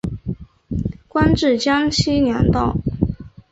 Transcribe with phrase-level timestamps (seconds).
[1.07, 2.75] 官至江西粮道。